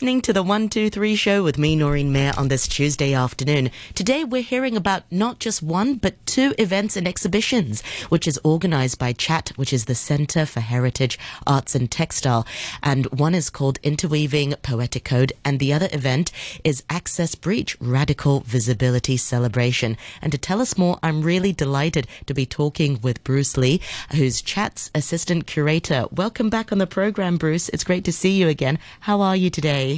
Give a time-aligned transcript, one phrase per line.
[0.00, 3.70] listening to the 123 show with me, Noreen Mir, on this Tuesday afternoon.
[3.94, 8.98] Today, we're hearing about not just one, but two events and exhibitions, which is organized
[8.98, 12.46] by CHAT, which is the Center for Heritage, Arts and Textile.
[12.82, 16.32] And one is called Interweaving Poetic Code, and the other event
[16.64, 19.98] is Access Breach Radical Visibility Celebration.
[20.22, 24.40] And to tell us more, I'm really delighted to be talking with Bruce Lee, who's
[24.40, 26.06] CHAT's assistant curator.
[26.10, 27.68] Welcome back on the program, Bruce.
[27.68, 28.78] It's great to see you again.
[29.00, 29.89] How are you today?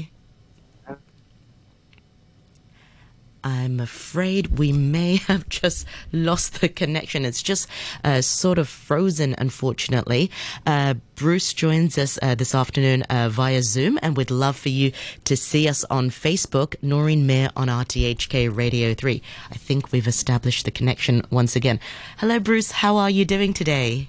[3.45, 7.24] I'm afraid we may have just lost the connection.
[7.24, 7.68] It's just
[8.05, 10.30] uh, sort of frozen, unfortunately.
[10.66, 14.92] Uh, Bruce joins us uh, this afternoon uh, via Zoom, and we'd love for you
[15.24, 19.23] to see us on Facebook, Noreen Mir on RTHK Radio 3.
[19.51, 21.80] I think we've established the connection once again.
[22.18, 22.70] Hello, Bruce.
[22.70, 24.09] How are you doing today?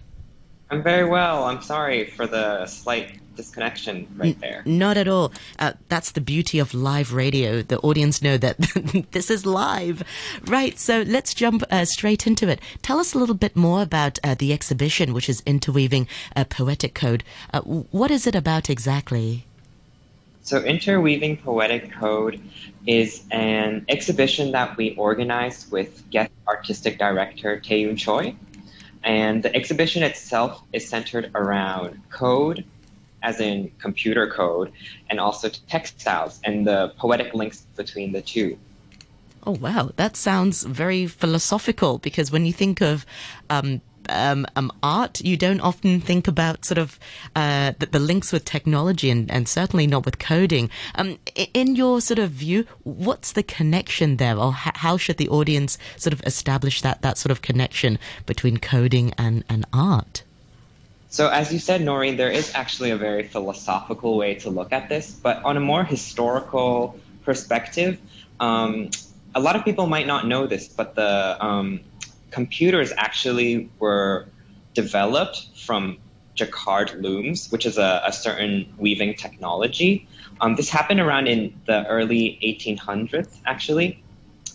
[0.69, 1.43] I'm very well.
[1.43, 4.63] I'm sorry for the slight disconnection right there.
[4.65, 5.31] Not at all.
[5.59, 7.61] Uh, that's the beauty of live radio.
[7.61, 8.57] The audience know that
[9.11, 10.03] this is live.
[10.45, 10.77] Right.
[10.79, 12.59] So let's jump uh, straight into it.
[12.81, 16.93] Tell us a little bit more about uh, the exhibition, which is interweaving a poetic
[16.93, 17.23] code.
[17.53, 19.45] Uh, what is it about exactly?
[20.45, 22.41] So, Interweaving Poetic Code
[22.85, 28.35] is an exhibition that we organized with guest artistic director Tae Choi.
[29.05, 32.65] And the exhibition itself is centered around code,
[33.23, 34.71] as in computer code,
[35.09, 38.57] and also textiles and the poetic links between the two.
[39.45, 39.91] Oh, wow.
[39.95, 43.05] That sounds very philosophical because when you think of
[43.49, 46.99] um, um, um, art, you don't often think about sort of
[47.35, 50.69] uh, the, the, links with technology and, and, certainly not with coding.
[50.95, 51.19] Um,
[51.53, 56.13] in your sort of view, what's the connection there, or how should the audience sort
[56.13, 60.23] of establish that, that sort of connection between coding and, and art?
[61.13, 64.89] So, as you said, Noreen, there is actually a very philosophical way to look at
[64.89, 67.99] this, but on a more historical perspective,
[68.39, 68.89] um,
[69.35, 71.81] a lot of people might not know this, but the um,
[72.31, 74.25] computers actually were
[74.73, 75.99] developed from
[76.33, 80.07] jacquard looms, which is a, a certain weaving technology.
[80.41, 84.01] Um, this happened around in the early 1800s, actually,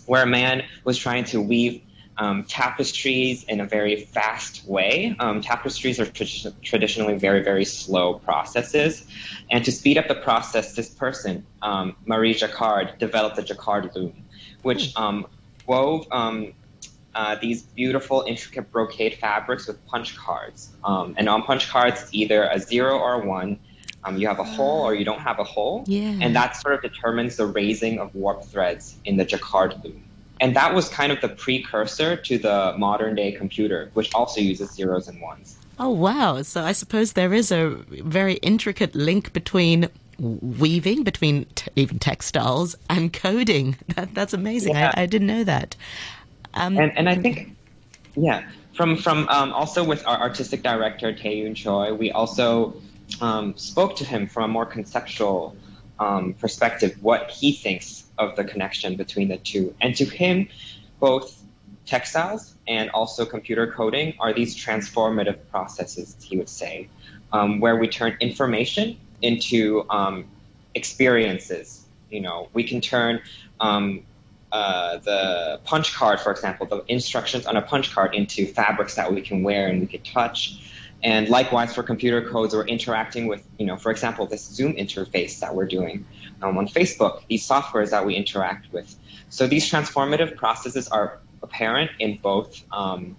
[0.07, 1.81] where a man was trying to weave
[2.19, 5.15] um, tapestries in a very fast way.
[5.19, 9.05] Um, tapestries are tra- traditionally very, very slow processes.
[9.49, 14.13] And to speed up the process, this person, um, Marie Jacquard, developed the Jacquard loom,
[14.61, 15.03] which hmm.
[15.03, 15.27] um,
[15.65, 16.53] wove um,
[17.15, 20.69] uh, these beautiful, intricate brocade fabrics with punch cards.
[20.83, 23.59] Um, and on punch cards, it's either a zero or a one.
[24.17, 25.85] you have a hole or you don't have a hole.
[25.87, 26.17] Yeah.
[26.21, 30.03] And that sort of determines the raising of warp threads in the Jacquard loom.
[30.39, 34.71] And that was kind of the precursor to the modern day computer, which also uses
[34.71, 35.57] zeros and ones.
[35.79, 36.41] Oh, wow.
[36.41, 39.89] So I suppose there is a very intricate link between
[40.19, 43.77] weaving, between t- even textiles and coding.
[43.95, 44.75] That, that's amazing.
[44.75, 44.91] Yeah.
[44.95, 45.75] I, I, didn't know that.
[46.53, 47.55] Um, and, and I think,
[48.15, 52.81] yeah, from, from um, also with our artistic director, Tae Choi, we also
[53.21, 55.55] um, spoke to him from a more conceptual
[55.99, 59.73] um, perspective, what he thinks of the connection between the two.
[59.81, 60.47] And to him,
[60.99, 61.41] both
[61.85, 66.87] textiles and also computer coding are these transformative processes, he would say,
[67.33, 70.25] um, where we turn information into um,
[70.75, 71.85] experiences.
[72.11, 73.21] You know, we can turn
[73.59, 74.03] um,
[74.51, 79.11] uh, the punch card, for example, the instructions on a punch card into fabrics that
[79.11, 80.73] we can wear and we can touch.
[81.01, 85.39] And likewise for computer codes, we're interacting with, you know, for example, this Zoom interface
[85.39, 86.05] that we're doing
[86.41, 88.95] um, on Facebook, these softwares that we interact with.
[89.29, 93.15] So these transformative processes are apparent in both um,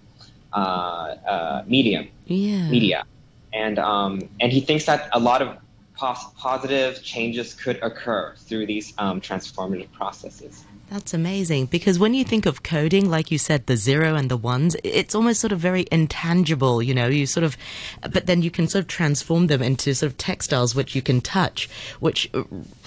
[0.53, 2.69] uh, uh, medium, yeah.
[2.69, 3.05] media,
[3.53, 5.57] and um, and he thinks that a lot of
[5.95, 10.65] pos- positive changes could occur through these um, transformative processes.
[10.91, 14.35] That's amazing because when you think of coding, like you said, the zero and the
[14.35, 17.55] ones, it's almost sort of very intangible, you know, you sort of,
[18.01, 21.21] but then you can sort of transform them into sort of textiles which you can
[21.21, 21.69] touch,
[22.01, 22.29] which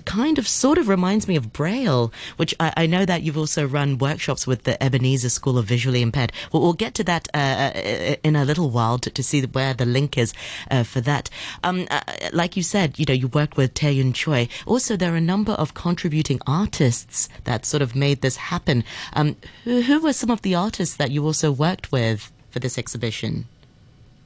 [0.04, 3.66] kind of sort of reminds me of Braille, which I, I, know that you've also
[3.66, 6.32] run workshops with the Ebenezer School of Visually Impaired.
[6.52, 7.38] Well, we'll get to that uh,
[7.74, 10.34] uh, in a little while to, to see where the link is
[10.70, 11.30] uh, for that.
[11.62, 12.02] Um, uh,
[12.32, 14.48] like you said, you know, you worked with Tae Yun Choi.
[14.66, 18.84] Also, there are a number of contributing artists that sort of made this happen.
[19.12, 22.78] Um, who, who were some of the artists that you also worked with for this
[22.78, 23.46] exhibition?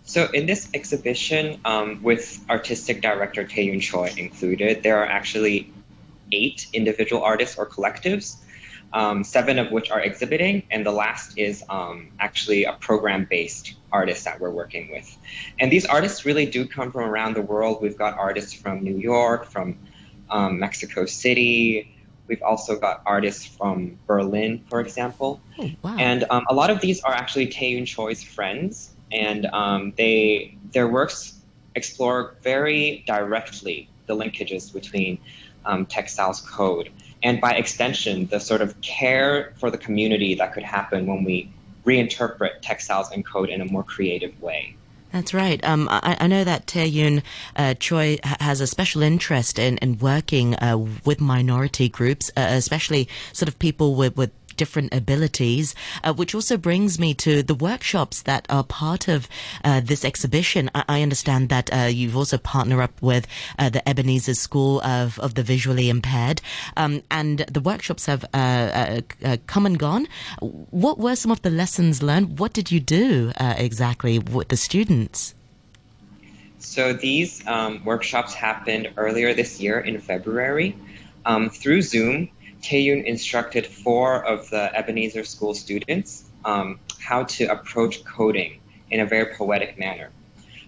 [0.05, 5.71] So in this exhibition, um, with artistic director Tae Choi included, there are actually
[6.33, 8.37] eight individual artists or collectives,
[8.95, 14.25] um, seven of which are exhibiting, and the last is um, actually a program-based artist
[14.25, 15.15] that we're working with.
[15.59, 17.83] And these artists really do come from around the world.
[17.83, 19.79] We've got artists from New York, from
[20.31, 21.95] um, Mexico City.
[22.29, 25.41] We've also got artists from Berlin, for example.
[25.59, 25.97] Oh, wow.
[25.99, 30.89] And um, a lot of these are actually Taeyun Choi's friends, and um, they their
[30.89, 31.41] works
[31.75, 35.19] explore very directly the linkages between
[35.65, 36.91] um, textiles code
[37.23, 41.51] and by extension the sort of care for the community that could happen when we
[41.85, 44.77] reinterpret textiles and code in a more creative way.
[45.13, 45.63] That's right.
[45.65, 47.23] Um, I, I, know that Taeyun
[47.57, 53.09] uh, Choi has a special interest in, in working uh, with minority groups, uh, especially
[53.33, 55.75] sort of people with, with different abilities,
[56.05, 59.29] uh, which also brings me to the workshops that are part of
[59.65, 60.71] uh, this exhibition.
[60.75, 63.27] I, I understand that uh, you've also partnered up with
[63.59, 66.43] uh, the Ebenezer School of, of the Visually Impaired,
[66.77, 70.07] um, and the workshops have uh, uh, come and gone.
[70.41, 72.39] What were some of the lessons learned?
[72.39, 75.35] What did you do exactly with the students?
[76.59, 80.77] So these um, workshops happened earlier this year in February.
[81.25, 82.31] Um, through Zoom,
[82.63, 88.61] Taeyun instructed four of the Ebenezer School students um, how to approach coding
[88.91, 90.11] in a very poetic manner.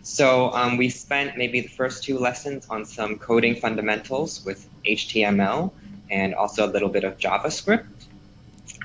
[0.03, 5.73] So um, we spent maybe the first two lessons on some coding fundamentals with HTML
[6.11, 7.87] and also a little bit of JavaScript.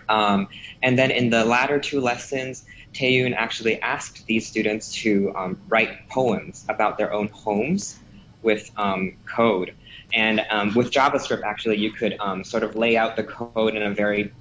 [0.10, 0.48] Um,
[0.84, 6.10] and then in the latter two lessons, Taeyun actually asked these students to um, write
[6.10, 8.00] poems about their own homes
[8.46, 9.74] with um, code.
[10.14, 13.84] And um, with JavaScript, actually, you could um, sort of lay out the code in
[13.84, 14.32] a very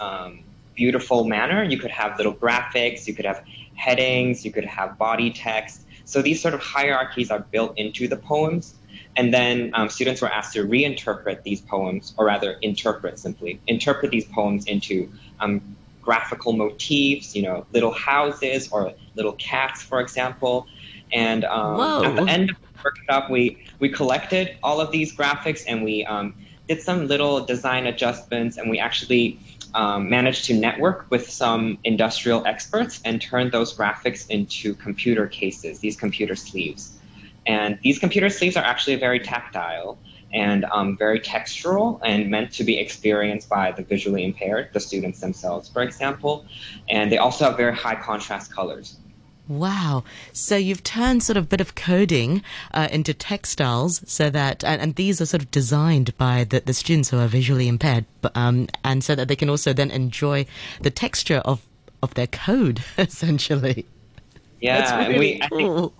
[0.00, 0.40] um,
[0.74, 1.62] beautiful manner.
[1.62, 3.44] You could have little graphics, you could have
[3.74, 5.82] headings, you could have body text.
[6.04, 8.74] So these sort of hierarchies are built into the poems.
[9.16, 14.12] And then um, students were asked to reinterpret these poems, or rather, interpret simply, interpret
[14.12, 15.10] these poems into
[15.40, 20.66] um, graphical motifs, you know, little houses or little cats, for example.
[21.12, 25.64] And um, at the end of the workshop, we we collected all of these graphics
[25.66, 26.34] and we um,
[26.68, 29.38] did some little design adjustments and we actually
[29.74, 35.80] um, managed to network with some industrial experts and turn those graphics into computer cases,
[35.80, 36.98] these computer sleeves.
[37.46, 39.98] And these computer sleeves are actually very tactile
[40.32, 45.20] and um, very textural and meant to be experienced by the visually impaired, the students
[45.20, 46.44] themselves, for example.
[46.90, 48.98] And they also have very high contrast colors.
[49.48, 50.04] Wow.
[50.32, 52.42] So you've turned sort of a bit of coding
[52.72, 56.74] uh, into textiles so that, and, and, these are sort of designed by the, the
[56.74, 60.44] students who are visually impaired, but, um, and so that they can also then enjoy
[60.82, 61.62] the texture of,
[62.02, 63.86] of their code, essentially.
[64.60, 65.88] Yeah, That's really we, cool.
[65.88, 65.92] Think,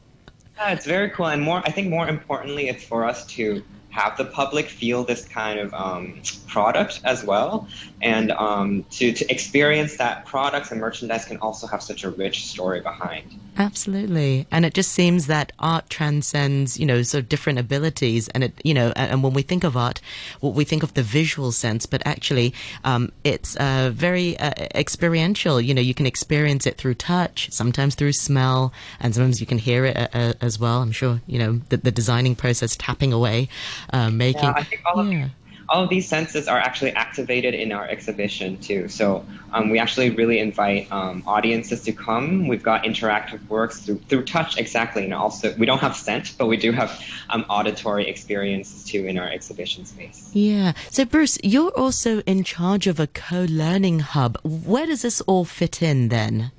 [0.57, 1.27] yeah, it's very cool.
[1.27, 3.63] And more, I think more importantly, it's for us to
[3.99, 6.15] have the public feel this kind of um,
[6.47, 7.69] product as well,
[8.01, 12.47] and um, to, to experience that products and merchandise can also have such a rich
[12.47, 13.35] story behind.
[13.59, 14.47] Absolutely.
[14.53, 18.29] And it just seems that art transcends, you know, sort of different abilities.
[18.29, 20.01] And it, you know, and when we think of art,
[20.41, 25.61] well, we think of the visual sense, but actually, um, it's uh, very uh, experiential.
[25.61, 29.59] You know, you can experience it through touch, sometimes through smell, and sometimes you can
[29.59, 30.81] hear it uh, uh as well.
[30.81, 33.49] I'm sure, you know, the, the designing process, tapping away,
[33.93, 34.45] uh, making.
[34.45, 35.29] Yeah,
[35.69, 38.89] all of, yeah all of these senses are actually activated in our exhibition too.
[38.89, 42.49] So um, we actually really invite um, audiences to come.
[42.49, 46.47] We've got interactive works through, through touch exactly, and also we don't have scent, but
[46.47, 50.31] we do have um, auditory experiences too in our exhibition space.
[50.33, 50.73] Yeah.
[50.91, 54.39] So Bruce, you're also in charge of a co-learning hub.
[54.43, 56.51] Where does this all fit in then?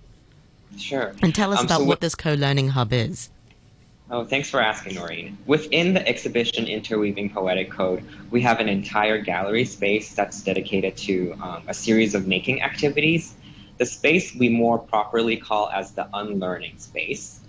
[0.78, 1.14] Sure.
[1.22, 3.30] And tell us um, about so what this co-learning hub is.
[4.12, 5.38] Oh, thanks for asking, Noreen.
[5.46, 11.34] Within the exhibition Interweaving Poetic Code, we have an entire gallery space that's dedicated to
[11.44, 13.36] um, a series of making activities.
[13.78, 17.40] The space we more properly call as the unlearning space.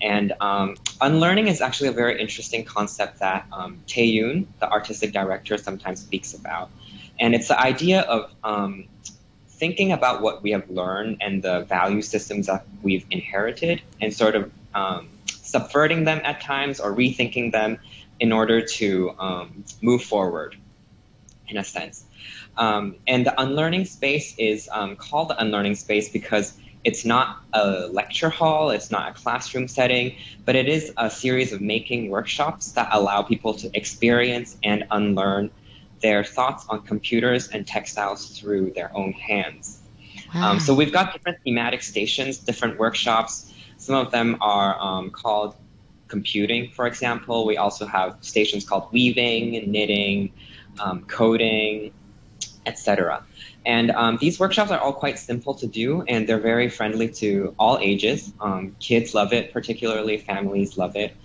[0.00, 5.58] And um, unlearning is actually a very interesting concept that um, Taeyun, the artistic director,
[5.58, 6.70] sometimes speaks about.
[7.20, 8.88] And it's the idea of um,
[9.46, 14.34] thinking about what we have learned and the value systems that we've inherited and sort
[14.34, 15.08] of um,
[15.50, 17.78] subverting them at times or rethinking them
[18.18, 20.56] in order to um, move forward,
[21.48, 22.04] in a sense.
[22.56, 27.88] Um, and the unlearning space is um, called the unlearning space because it's not a
[27.88, 32.72] lecture hall, it's not a classroom setting, but it is a series of making workshops
[32.72, 35.50] that allow people to experience and unlearn
[36.00, 39.80] their thoughts on computers and textiles through their own hands.
[40.34, 40.52] Wow.
[40.52, 45.56] Um, so we've got different thematic stations, different workshops some of them are um, called
[46.08, 47.46] computing, for example.
[47.46, 50.32] We also have stations called weaving, knitting,
[50.78, 51.92] um, coding,
[52.66, 53.24] etc.
[53.64, 57.54] And um, these workshops are all quite simple to do, and they're very friendly to
[57.58, 58.32] all ages.
[58.40, 61.16] Um, kids love it, particularly families love it.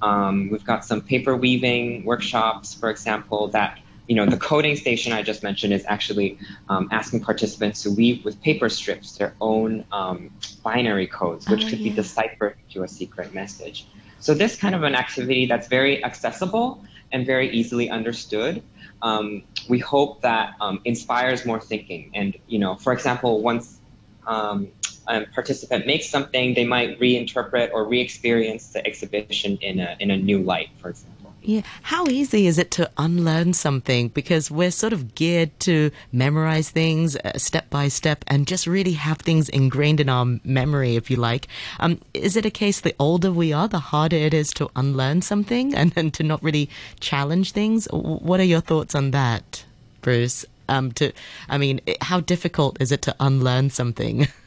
[0.00, 5.12] Um, we've got some paper weaving workshops, for example, that you know the coding station
[5.12, 9.84] I just mentioned is actually um, asking participants to weave with paper strips their own
[9.92, 10.30] um,
[10.62, 11.84] binary codes, which Oh, could yeah.
[11.84, 13.86] be deciphered to a secret message.
[14.20, 18.62] So this kind of an activity that's very accessible and very easily understood.
[19.02, 22.10] Um, we hope that um, inspires more thinking.
[22.14, 23.80] And you know, for example, once
[24.26, 24.68] um,
[25.06, 30.16] a participant makes something, they might reinterpret or re-experience the exhibition in a in a
[30.16, 30.70] new light.
[30.78, 31.13] For example.
[31.46, 31.60] Yeah.
[31.82, 34.08] How easy is it to unlearn something?
[34.08, 38.92] Because we're sort of geared to memorize things uh, step by step and just really
[38.92, 41.46] have things ingrained in our memory, if you like.
[41.80, 45.20] Um, is it a case the older we are, the harder it is to unlearn
[45.20, 46.70] something and, and to not really
[47.00, 47.86] challenge things?
[47.92, 49.66] What are your thoughts on that,
[50.00, 50.46] Bruce?
[50.70, 51.12] Um, to,
[51.50, 54.28] I mean, how difficult is it to unlearn something?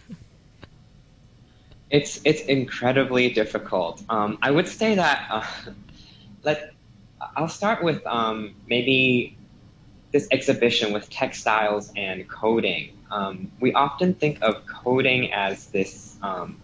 [1.89, 4.03] It's it's incredibly difficult.
[4.09, 5.45] Um, I would say that uh,
[6.43, 6.73] let
[7.35, 9.37] I'll start with um, maybe
[10.11, 12.97] this exhibition with textiles and coding.
[13.11, 16.59] Um, we often think of coding as this um,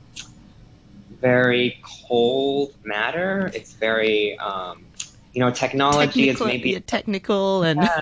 [1.22, 3.52] very cold matter.
[3.54, 4.86] It's very um,
[5.34, 8.02] you know technology is technical, maybe yeah, technical and Yeah.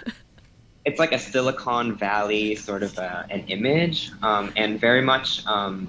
[0.84, 5.88] it's like a Silicon Valley sort of a, an image, um, and very much, um,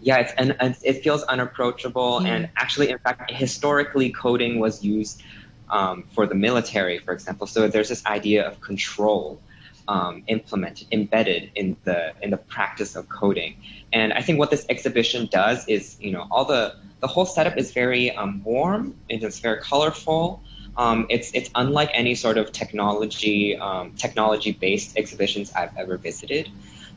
[0.00, 2.20] yeah, it's and, and it feels unapproachable.
[2.22, 2.28] Yeah.
[2.34, 5.22] And actually, in fact, historically, coding was used
[5.70, 7.46] um, for the military, for example.
[7.46, 9.40] So there's this idea of control
[9.88, 13.56] um, implemented, embedded in the in the practice of coding.
[13.92, 17.56] And I think what this exhibition does is, you know, all the the whole setup
[17.56, 18.94] is very um, warm.
[19.08, 20.42] and It's very colorful.
[20.76, 26.50] Um, it's it's unlike any sort of technology um, technology based exhibitions I've ever visited,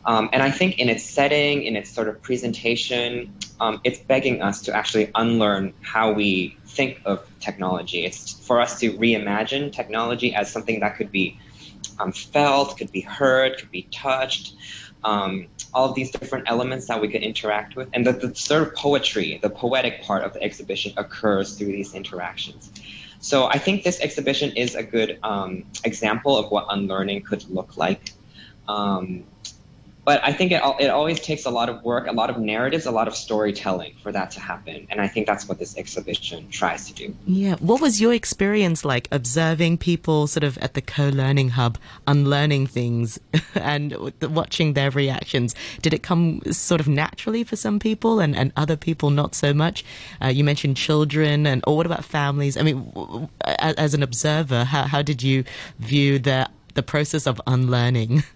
[0.05, 4.41] um, and I think in its setting, in its sort of presentation, um, it's begging
[4.41, 8.03] us to actually unlearn how we think of technology.
[8.03, 11.39] It's for us to reimagine technology as something that could be
[11.99, 14.55] um, felt, could be heard, could be touched.
[15.03, 18.63] Um, all of these different elements that we could interact with, and the, the sort
[18.63, 22.71] of poetry, the poetic part of the exhibition occurs through these interactions.
[23.19, 27.77] So I think this exhibition is a good um, example of what unlearning could look
[27.77, 28.13] like.
[30.03, 32.87] But I think it, it always takes a lot of work, a lot of narratives,
[32.87, 34.87] a lot of storytelling for that to happen.
[34.89, 37.15] And I think that's what this exhibition tries to do.
[37.27, 37.55] Yeah.
[37.59, 41.77] What was your experience like observing people sort of at the co-learning hub
[42.07, 43.19] unlearning things
[43.55, 45.53] and watching their reactions?
[45.83, 49.53] Did it come sort of naturally for some people and, and other people not so
[49.53, 49.85] much?
[50.21, 52.57] Uh, you mentioned children and or what about families?
[52.57, 55.43] I mean, w- w- a- as an observer, how, how did you
[55.77, 58.23] view the the process of unlearning?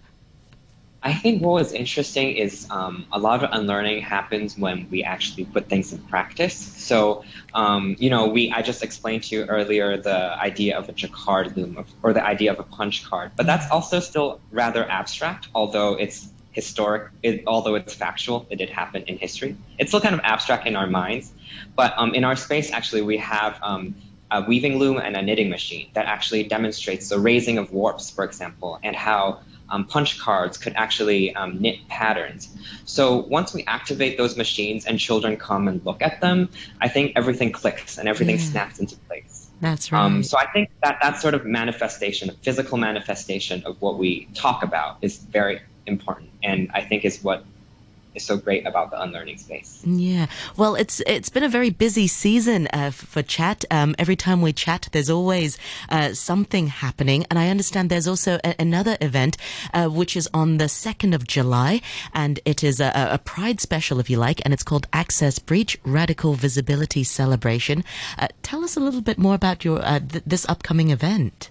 [1.06, 5.44] I think what was interesting is um, a lot of unlearning happens when we actually
[5.44, 6.56] put things in practice.
[6.56, 7.22] So,
[7.54, 11.56] um, you know, we I just explained to you earlier the idea of a jacquard
[11.56, 15.46] loom of, or the idea of a punch card, but that's also still rather abstract,
[15.54, 17.12] although it's historic.
[17.22, 19.56] It, although it's factual, it did happen in history.
[19.78, 21.32] It's still kind of abstract in our minds,
[21.76, 23.60] but um, in our space, actually, we have.
[23.62, 23.94] Um,
[24.28, 28.24] a weaving loom and a knitting machine that actually demonstrates the raising of warps, for
[28.24, 32.56] example, and how um, punch cards could actually um, knit patterns.
[32.84, 36.48] So once we activate those machines and children come and look at them,
[36.80, 38.42] I think everything clicks and everything Yeah.
[38.42, 39.50] snaps into place.
[39.60, 40.04] That's right.
[40.04, 44.28] Um, so I think that that sort of manifestation, a physical manifestation of what we
[44.34, 47.44] talk about, is very important, and I think is what
[48.16, 49.82] is so great about the unlearning space.
[49.84, 53.64] Yeah, well, it's it's been a very busy season uh, for chat.
[53.70, 55.58] Um, every time we chat, there's always
[55.90, 59.36] uh, something happening, and I understand there's also a- another event
[59.74, 61.80] uh, which is on the second of July,
[62.14, 65.78] and it is a, a- Pride special, if you like, and it's called Access Breach
[65.84, 67.84] Radical Visibility Celebration.
[68.18, 71.50] Uh, tell us a little bit more about your uh, th- this upcoming event.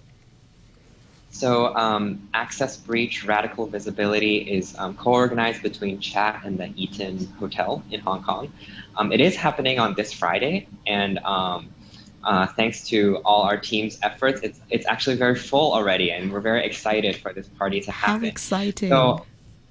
[1.36, 7.26] So, um, Access Breach Radical Visibility is um, co organized between Chat and the Eaton
[7.38, 8.50] Hotel in Hong Kong.
[8.96, 11.68] Um, it is happening on this Friday, and um,
[12.24, 16.40] uh, thanks to all our team's efforts, it's, it's actually very full already, and we're
[16.40, 18.22] very excited for this party to happen.
[18.22, 18.88] How exciting!
[18.88, 19.26] So,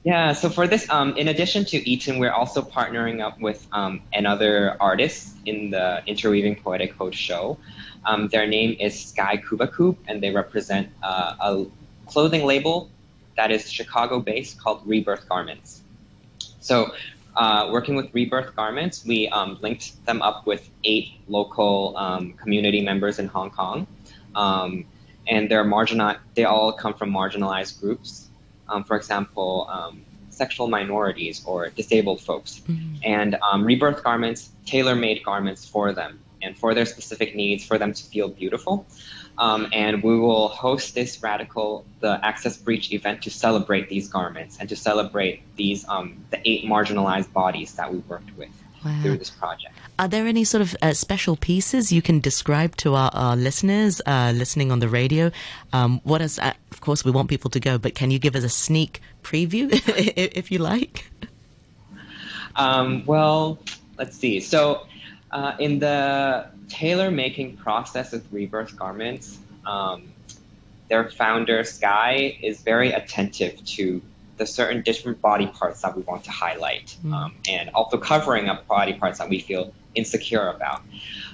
[0.06, 4.04] yeah, so for this, um, in addition to Eaton, we're also partnering up with um,
[4.14, 7.58] another artist in the Interweaving Poetic Code show.
[8.06, 11.66] Um, their name is Sky Cubacub, and they represent uh, a
[12.06, 12.92] clothing label
[13.36, 15.82] that is Chicago based called Rebirth Garments.
[16.60, 16.92] So,
[17.36, 22.82] uh, working with Rebirth Garments, we um, linked them up with eight local um, community
[22.82, 23.88] members in Hong Kong.
[24.36, 24.86] Um,
[25.28, 28.25] and they're marginal, they all come from marginalized groups.
[28.70, 32.62] Um, for example, um, sexual minorities or disabled folks.
[32.68, 33.00] Mhm.
[33.04, 37.78] And um, Rebirth Garments tailor made garments for them and for their specific needs, for
[37.78, 38.86] them to feel beautiful.
[39.38, 44.58] Um, and we will host this radical the access breach event to celebrate these garments
[44.60, 48.50] and to celebrate these um, the eight marginalized bodies that we worked with
[48.86, 49.02] wow.
[49.02, 49.74] through this project.
[49.98, 54.02] Are there any sort of uh, special pieces you can describe to our, our listeners
[54.06, 55.32] uh, listening on the radio?
[55.74, 58.36] Um, what is, uh, of course, we want people to go, but can you give
[58.36, 59.70] us a sneak preview
[60.16, 61.10] if you like?
[62.56, 63.60] Um, well,
[63.98, 64.40] let's see.
[64.40, 64.86] So,
[65.32, 70.14] uh, in the tailor making process of rebirth garments, um,
[70.88, 74.02] their founder, Sky, is very attentive to
[74.38, 77.14] the certain different body parts that we want to highlight mm.
[77.14, 80.82] um, and also covering up body parts that we feel insecure about.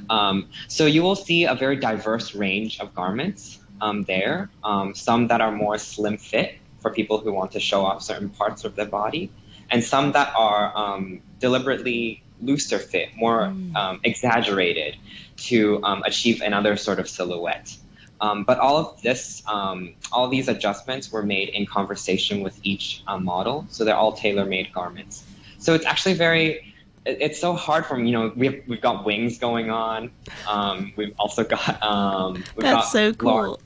[0.10, 5.28] Um, so you will see a very diverse range of garments um, there, um, some
[5.28, 8.76] that are more slim fit for people who want to show off certain parts of
[8.76, 9.32] their body,
[9.70, 13.76] and some that are um, deliberately looser fit, more mm.
[13.76, 14.98] Um, exaggerated
[15.38, 17.76] to achieve another sort of silhouette.
[18.22, 23.04] Um, but all of this, um, all these adjustments were made in conversation with each
[23.08, 25.26] um, model, so they're all tailor-made garments.
[25.58, 26.74] So it's actually very,
[27.06, 28.10] it's so hard for me.
[28.10, 30.12] you know we've we've got wings going on,
[30.48, 33.34] um, we've also got um, we've That's got so cool.
[33.34, 33.60] Large,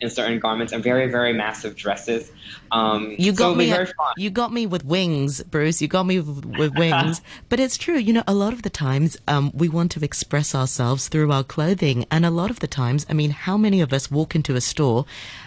[0.00, 2.30] in certain garments and very very massive dresses.
[2.70, 3.74] Um, you got so me.
[4.16, 5.80] you got me with wings, Bruce.
[5.80, 7.20] You got me with, with wings.
[7.48, 7.96] but it's true.
[7.96, 11.44] You know, a lot of the times um, we want to express ourselves through our
[11.44, 14.54] clothing, and a lot of the times, I mean, how many of us walk into
[14.54, 15.06] a store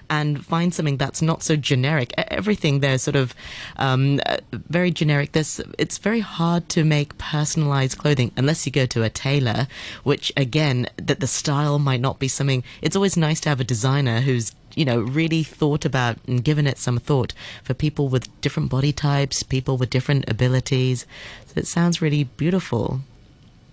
[0.10, 2.14] and find something that's not so generic?
[2.18, 3.34] Everything there is sort of
[3.78, 5.32] um, uh, very generic.
[5.32, 9.68] There's, it's very hard to make personalized clothing unless you go to a tailor,
[10.04, 12.64] which again, that the style might not be something.
[12.82, 16.68] It's always nice to have a designer who's you know, really thought about and given
[16.68, 21.06] it some thought for people with different body types, people with different abilities.
[21.48, 23.02] So it sounds really beautiful.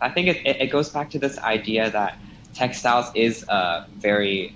[0.00, 2.18] I think it, it goes back to this idea that
[2.54, 4.54] textiles is a very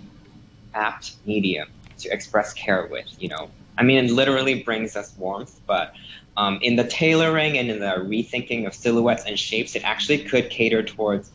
[0.75, 3.51] apt medium to express care with, you know.
[3.79, 5.95] I mean, it literally brings us warmth, but
[6.37, 10.51] um, in the tailoring and in the rethinking of silhouettes and shapes, it actually could
[10.51, 11.31] cater towards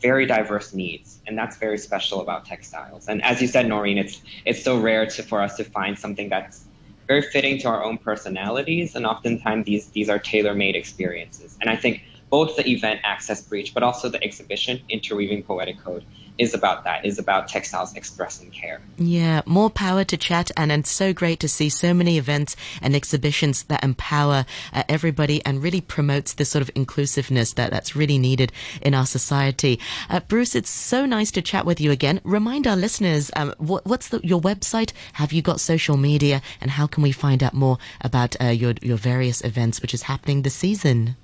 [0.00, 3.08] very diverse needs, and that's very special about textiles.
[3.08, 6.28] And as you said, Noreen, it's it's so rare to, for us to find something
[6.28, 6.64] that's
[7.06, 11.56] very fitting to our own personalities, and oftentimes these these are tailor-made experiences.
[11.60, 16.04] And I think both the event Access Breach, but also the exhibition Interweaving Poetic Code
[16.36, 18.80] is about that, is about textiles expressing care.
[18.98, 22.96] Yeah, more power to chat, and it's so great to see so many events and
[22.96, 28.18] exhibitions that empower uh, everybody and really promotes this sort of inclusiveness that, that's really
[28.18, 29.78] needed in our society.
[30.10, 32.20] Uh, Bruce, it's so nice to chat with you again.
[32.24, 34.92] Remind our listeners, um, what, what's the, your website?
[35.14, 36.42] Have you got social media?
[36.60, 40.02] And how can we find out more about uh, your, your various events which is
[40.02, 41.16] happening this season?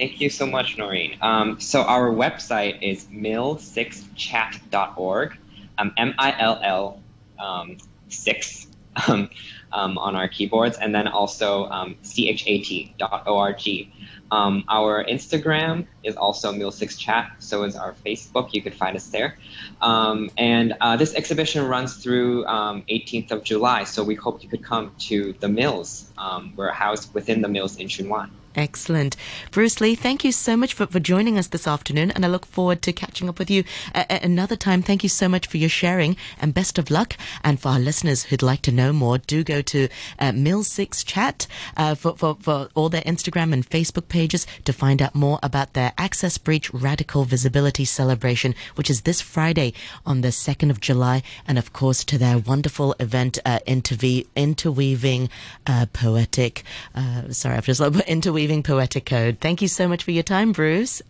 [0.00, 1.18] Thank you so much, Noreen.
[1.20, 5.36] Um, so our website is mill6chat.org,
[5.76, 7.02] um, M-I-L-L
[7.38, 7.76] um,
[8.08, 8.66] 6
[9.08, 9.28] um,
[9.72, 13.90] um, on our keyboards, and then also um, chat.org.
[14.30, 18.54] Um, our Instagram is also Mill6Chat, so is our Facebook.
[18.54, 19.36] You could find us there.
[19.82, 24.48] Um, and uh, this exhibition runs through um, 18th of July, so we hope you
[24.48, 26.10] could come to the Mills.
[26.16, 28.30] Um, we're housed within the Mills in Tsuen Wan.
[28.56, 29.16] Excellent.
[29.52, 32.44] Bruce Lee, thank you so much for, for joining us this afternoon, and I look
[32.44, 33.62] forward to catching up with you
[33.94, 34.82] another time.
[34.82, 37.16] Thank you so much for your sharing, and best of luck.
[37.44, 41.46] And for our listeners who'd like to know more, do go to uh, Mill6 Chat
[41.76, 45.74] uh, for, for, for all their Instagram and Facebook pages to find out more about
[45.74, 49.72] their Access Breach Radical Visibility Celebration, which is this Friday
[50.04, 55.30] on the 2nd of July, and of course to their wonderful event, uh, Interweaving
[55.68, 56.64] uh, Poetic.
[56.96, 57.92] Uh, sorry, I've just like
[58.40, 59.38] interweaving Poetic Code.
[59.40, 61.02] Thank you so much for your time, Bruce.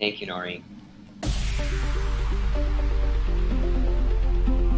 [0.00, 0.64] Thank you, Noreen.